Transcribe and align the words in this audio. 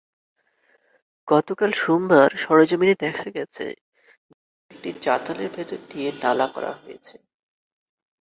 গতকাল 1.27 1.71
সোমবার 1.73 2.29
সরেজমিনে 2.37 2.95
দেখা 2.99 3.27
গেছে, 3.29 3.65
বেশ 3.91 4.11
কয়েকটি 4.61 4.89
চাতালের 5.01 5.49
ভেতর 5.55 5.79
দিয়ে 5.89 6.09
নালা 6.21 6.47
করা 6.47 6.71
হয়েছে। 6.73 7.15